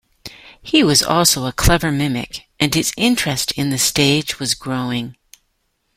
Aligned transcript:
He 0.63 0.83
was 0.83 1.03
also 1.03 1.45
a 1.45 1.51
clever 1.51 1.91
mimic, 1.91 2.47
and 2.59 2.73
his 2.73 2.91
interest 2.97 3.51
in 3.51 3.69
the 3.69 3.77
stage 3.77 4.39
was 4.39 4.55
growing. 4.55 5.15